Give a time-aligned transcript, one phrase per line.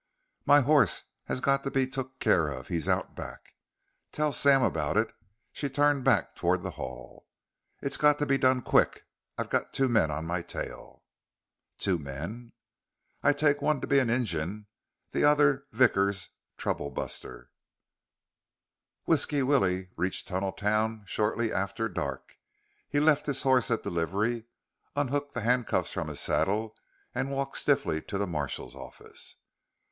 [0.47, 2.69] "My horse has got to be took care of.
[2.69, 3.53] He's out back."
[4.11, 5.13] "Tell Sam about it."
[5.51, 7.27] She turned back toward the hall.
[7.83, 9.05] "It's got to be done quick.
[9.37, 11.03] I got two men on my tail."
[11.77, 12.51] "Two men?"
[13.21, 14.65] "I take one to be a Injun,
[15.11, 17.51] the other Vickers' troublebuster."
[19.05, 22.39] Whisky Willie reached Tunneltown shortly after dark.
[22.89, 24.45] He left his horse at the livery,
[24.95, 26.75] unhooked the handcuffs from his saddle
[27.13, 29.35] and walked stiffly to the marshal's office.